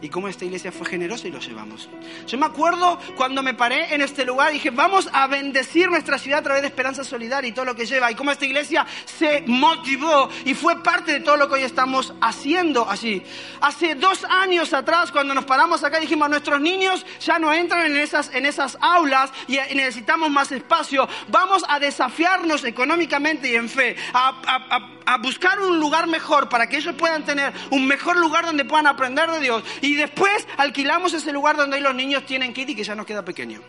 [0.03, 1.88] y cómo esta iglesia fue generosa y lo llevamos.
[2.27, 6.18] Yo me acuerdo cuando me paré en este lugar y dije, vamos a bendecir nuestra
[6.18, 8.85] ciudad a través de Esperanza Solidaria y todo lo que lleva, y cómo esta iglesia
[9.07, 13.23] se motivó y fue parte de todo lo que hoy estamos haciendo allí.
[13.61, 17.97] Hace dos años atrás, cuando nos paramos acá, dijimos, nuestros niños ya no entran en
[17.97, 21.09] esas, en esas aulas y necesitamos más espacio.
[21.29, 26.77] Vamos a desafiarnos económicamente y en fe, a, a buscar un lugar mejor para que
[26.77, 29.62] ellos puedan tener un mejor lugar donde puedan aprender de Dios.
[29.80, 33.06] Y después alquilamos ese lugar donde los niños tienen que ir y que ya nos
[33.06, 33.61] queda pequeño.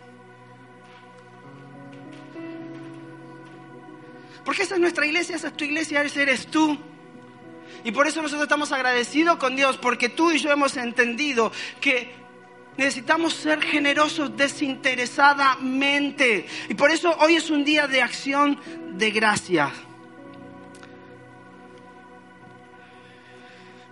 [4.45, 6.77] Porque esa es nuestra iglesia, esa es tu iglesia, ese eres tú.
[7.83, 12.13] Y por eso nosotros estamos agradecidos con Dios, porque tú y yo hemos entendido que
[12.77, 16.45] necesitamos ser generosos desinteresadamente.
[16.69, 18.59] Y por eso hoy es un día de acción
[18.97, 19.71] de gracias.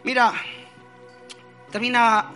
[0.04, 0.34] Mira,
[1.72, 2.32] Termina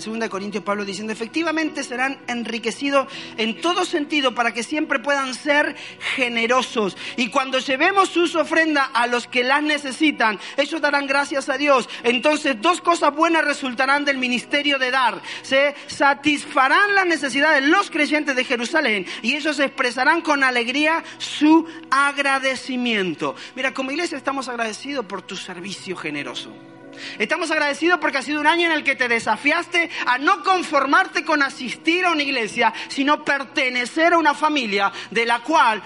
[0.00, 5.76] 2 Corintios Pablo diciendo, efectivamente serán enriquecidos en todo sentido para que siempre puedan ser
[6.16, 6.96] generosos.
[7.16, 11.88] Y cuando llevemos sus ofrendas a los que las necesitan, ellos darán gracias a Dios.
[12.02, 15.20] Entonces dos cosas buenas resultarán del ministerio de dar.
[15.42, 21.66] Se satisfarán las necesidades de los creyentes de Jerusalén y ellos expresarán con alegría su
[21.90, 23.34] agradecimiento.
[23.54, 26.69] Mira, como iglesia estamos agradecidos por tu servicio generoso.
[27.18, 31.24] Estamos agradecidos porque ha sido un año en el que te desafiaste a no conformarte
[31.24, 35.82] con asistir a una iglesia, sino pertenecer a una familia de la cual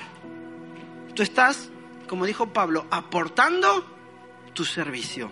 [1.15, 1.71] tú estás,
[2.09, 3.85] como dijo Pablo, aportando
[4.53, 5.31] tu servicio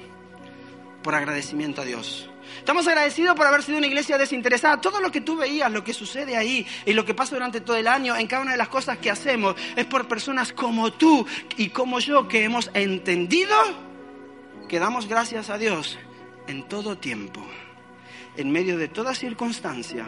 [1.02, 2.28] por agradecimiento a Dios.
[2.58, 4.80] Estamos agradecidos por haber sido una iglesia desinteresada.
[4.80, 7.76] Todo lo que tú veías, lo que sucede ahí y lo que pasa durante todo
[7.76, 11.26] el año en cada una de las cosas que hacemos es por personas como tú
[11.56, 13.56] y como yo que hemos entendido
[14.72, 15.98] que damos gracias a Dios
[16.46, 17.46] en todo tiempo,
[18.38, 20.06] en medio de toda circunstancia,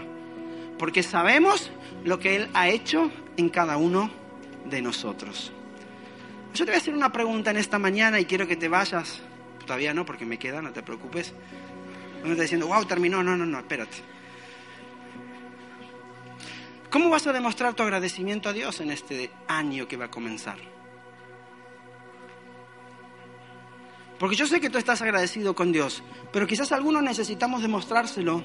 [0.79, 1.70] porque sabemos
[2.03, 4.11] lo que Él ha hecho en cada uno
[4.64, 5.53] de nosotros.
[6.55, 9.20] Yo te voy a hacer una pregunta en esta mañana y quiero que te vayas.
[9.66, 11.35] Todavía no, porque me queda, no te preocupes.
[12.22, 13.22] No me estás diciendo, wow, terminó.
[13.22, 13.98] No, no, no, espérate.
[16.88, 20.73] ¿Cómo vas a demostrar tu agradecimiento a Dios en este año que va a comenzar?
[24.18, 28.44] Porque yo sé que tú estás agradecido con Dios, pero quizás algunos necesitamos demostrárselo.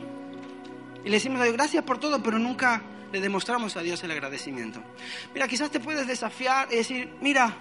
[1.03, 4.11] Y le decimos a Dios, gracias por todo, pero nunca le demostramos a Dios el
[4.11, 4.83] agradecimiento.
[5.33, 7.57] Mira, quizás te puedes desafiar y decir, mira,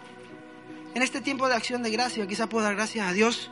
[0.95, 3.51] en este tiempo de acción de gracia, quizás puedo dar gracias a Dios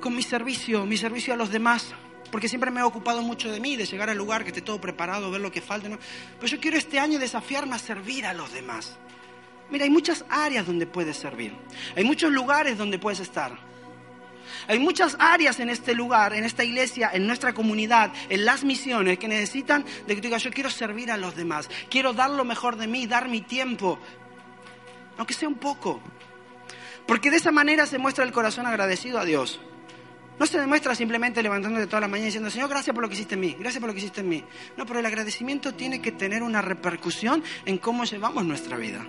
[0.00, 1.94] con mi servicio, mi servicio a los demás.
[2.30, 4.80] Porque siempre me he ocupado mucho de mí, de llegar al lugar, que esté todo
[4.80, 5.88] preparado, ver lo que falta.
[5.88, 8.98] Pero yo quiero este año desafiarme a servir a los demás.
[9.70, 11.54] Mira, hay muchas áreas donde puedes servir.
[11.96, 13.68] Hay muchos lugares donde puedes estar.
[14.66, 19.18] Hay muchas áreas en este lugar, en esta iglesia, en nuestra comunidad, en las misiones
[19.18, 22.44] que necesitan de que tú digas, yo quiero servir a los demás, quiero dar lo
[22.44, 23.98] mejor de mí, dar mi tiempo,
[25.16, 26.00] aunque sea un poco.
[27.06, 29.60] Porque de esa manera se muestra el corazón agradecido a Dios.
[30.38, 33.34] No se demuestra simplemente levantándote toda la mañana diciendo, Señor, gracias por lo que hiciste
[33.34, 34.44] en mí, gracias por lo que hiciste en mí.
[34.76, 39.04] No, pero el agradecimiento tiene que tener una repercusión en cómo llevamos nuestra vida.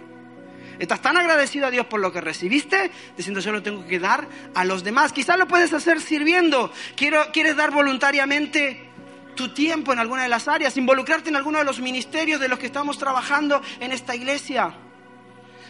[0.79, 4.25] Estás tan agradecido a Dios por lo que recibiste, diciendo yo lo tengo que dar
[4.55, 5.11] a los demás.
[5.11, 6.71] Quizás lo puedes hacer sirviendo.
[6.95, 8.89] Quiero, quieres dar voluntariamente
[9.35, 12.59] tu tiempo en alguna de las áreas, involucrarte en alguno de los ministerios de los
[12.59, 14.73] que estamos trabajando en esta iglesia.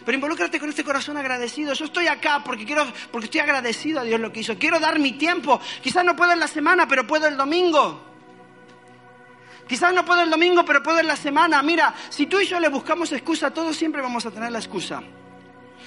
[0.04, 1.72] Pero involúcrate con este corazón agradecido.
[1.74, 4.58] Yo estoy acá porque quiero, porque estoy agradecido a Dios lo que hizo.
[4.58, 5.60] Quiero dar mi tiempo.
[5.82, 8.09] Quizás no puedo en la semana, pero puedo el domingo.
[9.70, 11.62] Quizás no puedo el domingo, pero puedo en la semana.
[11.62, 15.00] Mira, si tú y yo le buscamos excusa, todos siempre vamos a tener la excusa.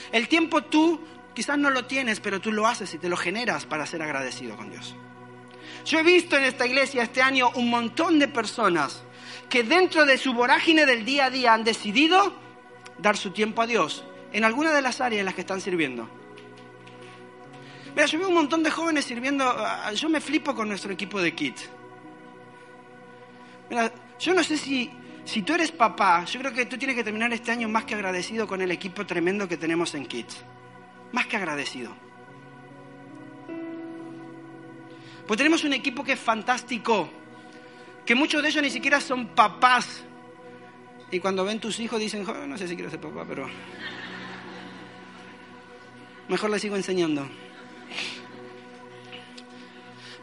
[0.09, 1.01] El tiempo tú
[1.35, 4.55] quizás no lo tienes, pero tú lo haces y te lo generas para ser agradecido
[4.55, 4.95] con Dios.
[5.83, 9.03] Yo he visto en esta iglesia este año un montón de personas
[9.49, 12.33] que dentro de su vorágine del día a día han decidido
[12.99, 16.07] dar su tiempo a Dios en alguna de las áreas en las que están sirviendo.
[17.93, 21.21] Mira, yo veo un montón de jóvenes sirviendo, ah, yo me flipo con nuestro equipo
[21.21, 21.69] de kids.
[24.19, 24.89] Yo no sé si,
[25.25, 27.95] si tú eres papá, yo creo que tú tienes que terminar este año más que
[27.95, 30.43] agradecido con el equipo tremendo que tenemos en kids.
[31.11, 31.95] Más que agradecido.
[35.27, 37.09] Pues tenemos un equipo que es fantástico,
[38.05, 40.03] que muchos de ellos ni siquiera son papás.
[41.11, 43.47] Y cuando ven tus hijos dicen, no sé si quiero ser papá, pero
[46.27, 47.27] mejor les sigo enseñando.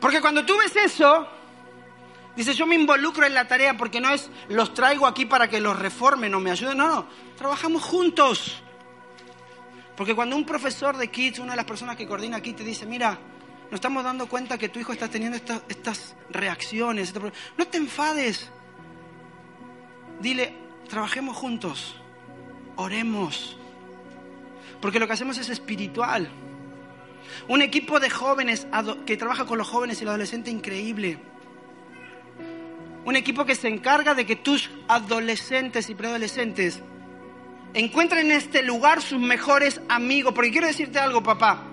[0.01, 1.28] Porque cuando tú ves eso,
[2.36, 5.60] dices, yo me involucro en la tarea porque no es los traigo aquí para que
[5.60, 7.06] los reformen o me ayuden, no, no,
[7.36, 8.62] trabajamos juntos.
[9.96, 12.86] Porque cuando un profesor de Kids, una de las personas que coordina aquí, te dice,
[12.86, 13.18] mira,
[13.64, 15.36] nos estamos dando cuenta que tu hijo está teniendo
[15.68, 17.08] estas reacciones.
[17.08, 17.20] Este
[17.56, 18.48] no te enfades.
[20.20, 20.56] Dile,
[20.88, 21.96] trabajemos juntos,
[22.76, 23.58] oremos.
[24.80, 26.30] Porque lo que hacemos es espiritual.
[27.46, 28.66] Un equipo de jóvenes
[29.06, 31.18] que trabaja con los jóvenes y los adolescentes increíble.
[33.05, 36.82] Un equipo que se encarga de que tus adolescentes y preadolescentes
[37.74, 40.34] encuentren en este lugar sus mejores amigos.
[40.34, 41.64] Porque quiero decirte algo, papá.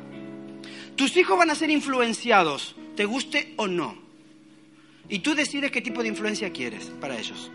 [0.95, 3.95] Tus hijos van a ser influenciados, te guste o no.
[5.09, 7.51] Y tú decides qué tipo de influencia quieres para ellos.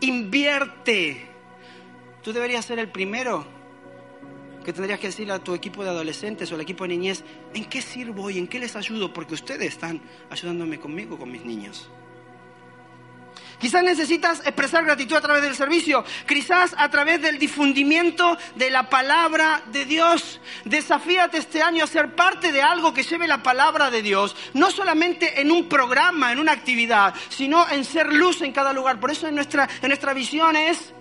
[0.00, 1.26] Invierte.
[2.22, 3.46] Tú deberías ser el primero
[4.66, 7.22] que tendrías que decirle a tu equipo de adolescentes o al equipo de niñez,
[7.54, 9.12] ¿en qué sirvo y en qué les ayudo?
[9.12, 11.88] Porque ustedes están ayudándome conmigo, con mis niños.
[13.60, 18.90] Quizás necesitas expresar gratitud a través del servicio, quizás a través del difundimiento de la
[18.90, 20.40] palabra de Dios.
[20.64, 24.72] Desafíate este año a ser parte de algo que lleve la palabra de Dios, no
[24.72, 28.98] solamente en un programa, en una actividad, sino en ser luz en cada lugar.
[28.98, 30.92] Por eso en nuestra, en nuestra visión es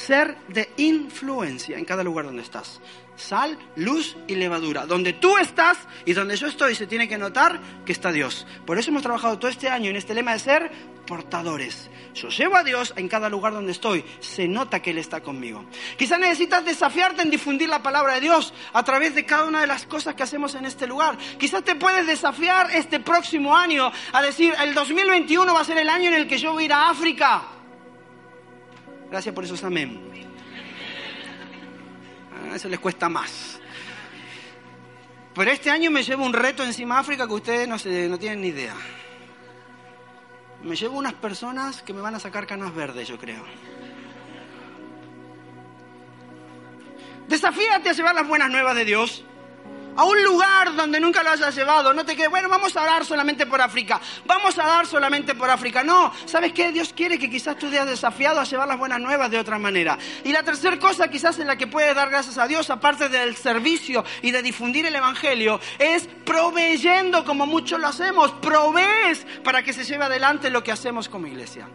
[0.00, 2.80] ser de influencia en cada lugar donde estás.
[3.16, 4.86] Sal, luz y levadura.
[4.86, 5.76] Donde tú estás
[6.06, 8.46] y donde yo estoy se tiene que notar que está Dios.
[8.64, 10.70] Por eso hemos trabajado todo este año en este lema de ser
[11.06, 11.90] portadores.
[12.14, 14.04] Yo llevo a Dios en cada lugar donde estoy.
[14.20, 15.66] Se nota que Él está conmigo.
[15.98, 19.66] Quizás necesitas desafiarte en difundir la palabra de Dios a través de cada una de
[19.66, 21.18] las cosas que hacemos en este lugar.
[21.38, 25.90] Quizás te puedes desafiar este próximo año a decir, el 2021 va a ser el
[25.90, 27.59] año en el que yo voy a ir a África.
[29.10, 30.00] Gracias por esos amén.
[32.50, 33.60] A eso les cuesta más.
[35.34, 38.40] Pero este año me llevo un reto encima África que ustedes no, se, no tienen
[38.40, 38.74] ni idea.
[40.62, 43.42] Me llevo unas personas que me van a sacar canas verdes, yo creo.
[47.28, 49.24] Desafíate a llevar las buenas nuevas de Dios
[49.96, 51.92] a un lugar donde nunca lo hayas llevado.
[51.92, 54.00] No te quedes, bueno, vamos a dar solamente por África.
[54.26, 55.82] Vamos a dar solamente por África.
[55.82, 56.72] No, ¿sabes qué?
[56.72, 59.98] Dios quiere que quizás tú hayas desafiado a llevar las buenas nuevas de otra manera.
[60.24, 63.36] Y la tercera cosa quizás en la que puedes dar gracias a Dios, aparte del
[63.36, 68.32] servicio y de difundir el Evangelio, es proveyendo como muchos lo hacemos.
[68.32, 71.68] Provees para que se lleve adelante lo que hacemos como iglesia.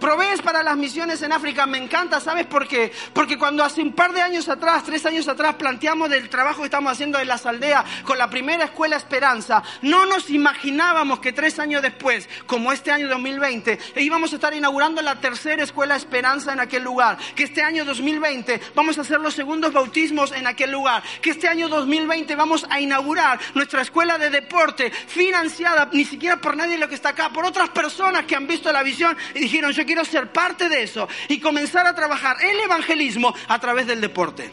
[0.00, 2.90] Provees para las misiones en África, me encanta, ¿sabes por qué?
[3.12, 6.64] Porque cuando hace un par de años atrás, tres años atrás, planteamos del trabajo que
[6.64, 11.58] estamos haciendo en las aldeas con la primera escuela Esperanza, no nos imaginábamos que tres
[11.58, 16.60] años después, como este año 2020, íbamos a estar inaugurando la tercera escuela Esperanza en
[16.60, 21.02] aquel lugar, que este año 2020 vamos a hacer los segundos bautismos en aquel lugar,
[21.20, 26.56] que este año 2020 vamos a inaugurar nuestra escuela de deporte financiada ni siquiera por
[26.56, 29.72] nadie lo que está acá, por otras personas que han visto la visión y dijeron,
[29.72, 34.00] yo quiero ser parte de eso y comenzar a trabajar el evangelismo a través del
[34.00, 34.48] deporte.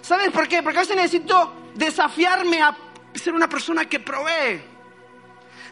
[0.00, 0.62] ¿Sabes por qué?
[0.62, 2.76] Porque a veces necesito desafiarme a
[3.12, 4.62] ser una persona que provee.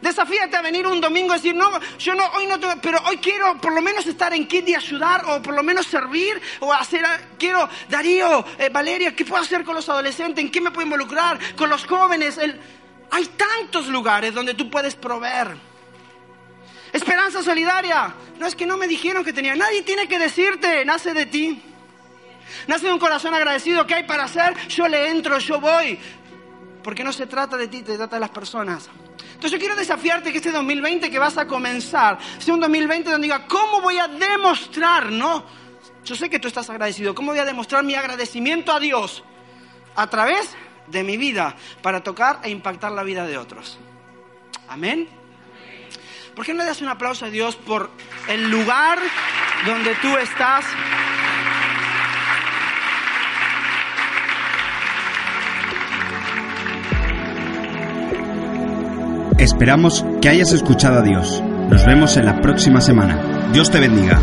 [0.00, 1.70] Desafíate a venir un domingo y decir, no,
[2.00, 4.74] yo no, hoy no tengo, pero hoy quiero por lo menos estar en kit de
[4.74, 7.04] ayudar o por lo menos servir o hacer,
[7.38, 10.44] quiero, Darío, eh, Valeria, ¿qué puedo hacer con los adolescentes?
[10.44, 11.38] ¿En qué me puedo involucrar?
[11.54, 12.40] Con los jóvenes.
[13.12, 15.71] hay tantos lugares donde tú puedes proveer.
[16.92, 18.14] Esperanza solidaria.
[18.38, 19.54] No es que no me dijeron que tenía.
[19.54, 21.62] Nadie tiene que decirte, nace de ti.
[22.66, 23.86] Nace de un corazón agradecido.
[23.86, 24.54] ¿Qué hay para hacer?
[24.68, 25.98] Yo le entro, yo voy.
[26.82, 28.90] Porque no se trata de ti, se trata de las personas.
[29.34, 33.26] Entonces yo quiero desafiarte que este 2020 que vas a comenzar sea un 2020 donde
[33.26, 35.44] diga, ¿cómo voy a demostrar, no?
[36.04, 37.14] Yo sé que tú estás agradecido.
[37.14, 39.24] ¿Cómo voy a demostrar mi agradecimiento a Dios?
[39.94, 40.50] A través
[40.88, 43.78] de mi vida para tocar e impactar la vida de otros.
[44.68, 45.21] Amén.
[46.34, 47.90] ¿Por qué no le das un aplauso a Dios por
[48.28, 48.98] el lugar
[49.66, 50.64] donde tú estás?
[59.38, 61.42] Esperamos que hayas escuchado a Dios.
[61.42, 63.50] Nos vemos en la próxima semana.
[63.52, 64.20] Dios te bendiga.